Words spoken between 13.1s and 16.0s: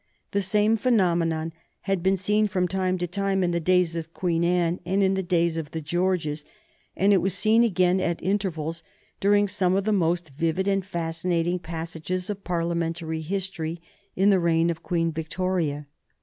history in the reign of Queen Victoria.